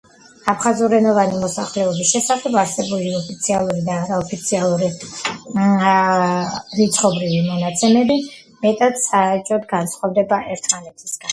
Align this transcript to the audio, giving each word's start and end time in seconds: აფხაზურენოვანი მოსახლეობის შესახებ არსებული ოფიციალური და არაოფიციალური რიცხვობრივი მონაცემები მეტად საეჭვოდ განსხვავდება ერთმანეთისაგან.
აფხაზურენოვანი 0.51 1.39
მოსახლეობის 1.41 2.13
შესახებ 2.13 2.55
არსებული 2.61 3.11
ოფიციალური 3.17 3.83
და 3.89 3.97
არაოფიციალური 4.05 4.89
რიცხვობრივი 6.79 7.41
მონაცემები 7.51 8.17
მეტად 8.67 8.99
საეჭვოდ 9.07 9.69
განსხვავდება 9.75 10.41
ერთმანეთისაგან. 10.57 11.29